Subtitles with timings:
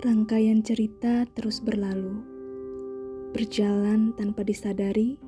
[0.00, 2.24] Rangkaian cerita terus berlalu,
[3.36, 5.20] berjalan tanpa disadari.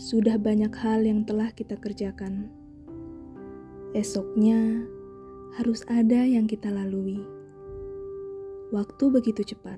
[0.00, 2.48] Sudah banyak hal yang telah kita kerjakan.
[3.92, 4.88] Esoknya
[5.60, 7.20] harus ada yang kita lalui.
[8.72, 9.76] Waktu begitu cepat.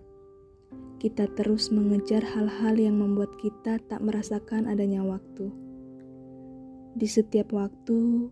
[1.03, 5.51] Kita terus mengejar hal-hal yang membuat kita tak merasakan adanya waktu.
[6.95, 8.31] Di setiap waktu,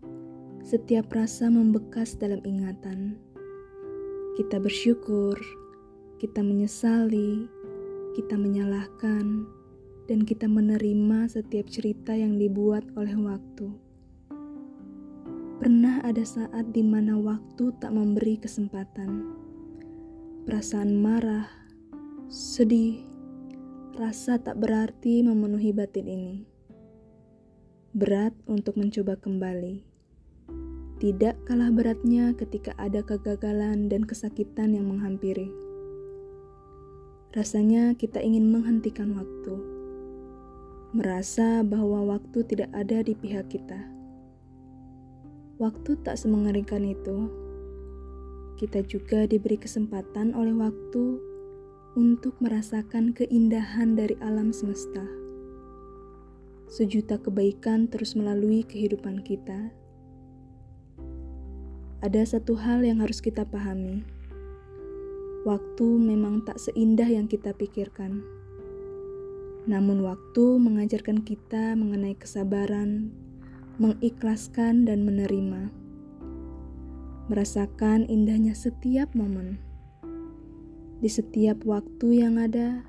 [0.63, 3.19] setiap rasa membekas dalam ingatan.
[4.39, 5.64] Kita bersyukur
[6.25, 7.45] kita menyesali,
[8.17, 9.45] kita menyalahkan,
[10.09, 13.69] dan kita menerima setiap cerita yang dibuat oleh waktu.
[15.61, 19.37] Pernah ada saat di mana waktu tak memberi kesempatan.
[20.49, 21.45] Perasaan marah,
[22.25, 23.05] sedih,
[23.93, 26.35] rasa tak berarti memenuhi batin ini.
[27.93, 29.85] Berat untuk mencoba kembali.
[30.97, 35.74] Tidak kalah beratnya ketika ada kegagalan dan kesakitan yang menghampiri.
[37.35, 39.59] Rasanya kita ingin menghentikan waktu,
[40.95, 43.91] merasa bahwa waktu tidak ada di pihak kita.
[45.59, 47.27] Waktu tak semengerikan itu.
[48.55, 51.19] Kita juga diberi kesempatan oleh waktu
[51.99, 55.03] untuk merasakan keindahan dari alam semesta.
[56.71, 59.75] Sejuta kebaikan terus melalui kehidupan kita.
[61.99, 64.14] Ada satu hal yang harus kita pahami
[65.45, 68.25] waktu memang tak seindah yang kita pikirkan.
[69.69, 73.13] Namun, waktu mengajarkan kita mengenai kesabaran,
[73.77, 75.69] mengikhlaskan, dan menerima,
[77.29, 79.61] merasakan indahnya setiap momen.
[81.01, 82.81] Di setiap waktu yang ada,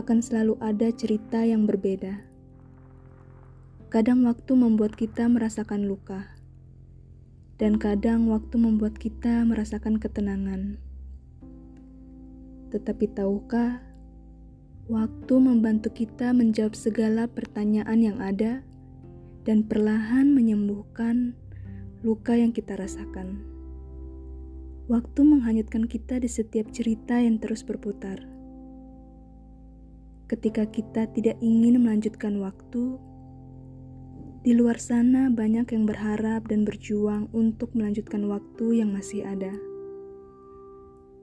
[0.00, 2.24] akan selalu ada cerita yang berbeda.
[3.92, 6.24] Kadang, waktu membuat kita merasakan luka,
[7.60, 10.89] dan kadang waktu membuat kita merasakan ketenangan.
[12.70, 13.82] Tetapi tahukah,
[14.86, 18.62] waktu membantu kita menjawab segala pertanyaan yang ada
[19.42, 21.34] dan perlahan menyembuhkan
[22.02, 23.42] luka yang kita rasakan.
[24.90, 28.18] Waktu menghanyutkan kita di setiap cerita yang terus berputar.
[30.26, 32.98] Ketika kita tidak ingin melanjutkan waktu,
[34.40, 39.52] di luar sana banyak yang berharap dan berjuang untuk melanjutkan waktu yang masih ada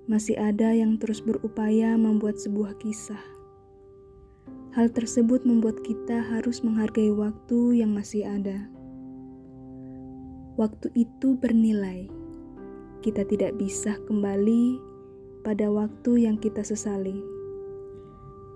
[0.08, 3.20] masih ada yang terus berupaya membuat sebuah kisah.
[4.72, 8.72] Hal tersebut membuat kita harus menghargai waktu yang masih ada.
[10.56, 12.08] Waktu itu bernilai.
[13.04, 14.80] Kita tidak bisa kembali
[15.44, 17.20] pada waktu yang kita sesali.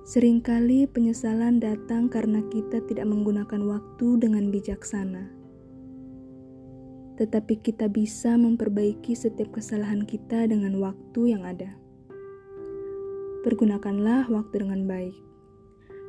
[0.07, 5.41] Seringkali penyesalan datang karena kita tidak menggunakan waktu dengan bijaksana
[7.22, 11.78] tetapi kita bisa memperbaiki setiap kesalahan kita dengan waktu yang ada.
[13.46, 15.14] Pergunakanlah waktu dengan baik,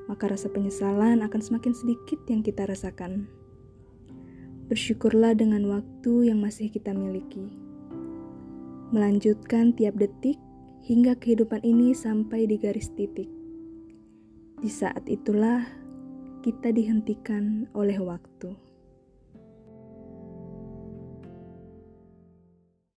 [0.09, 3.28] maka rasa penyesalan akan semakin sedikit yang kita rasakan.
[4.72, 7.45] Bersyukurlah dengan waktu yang masih kita miliki.
[8.97, 10.41] Melanjutkan tiap detik
[10.81, 13.28] hingga kehidupan ini sampai di garis titik.
[14.65, 15.61] Di saat itulah
[16.41, 18.72] kita dihentikan oleh waktu.